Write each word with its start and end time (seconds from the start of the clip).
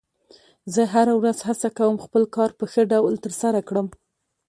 زه 0.73 0.81
هره 0.93 1.13
ورځ 1.19 1.37
هڅه 1.47 1.67
کوم 1.77 1.95
خپل 2.05 2.23
کار 2.35 2.49
په 2.59 2.65
ښه 2.71 2.81
ډول 2.91 3.13
ترسره 3.25 3.59
کړم 3.69 3.87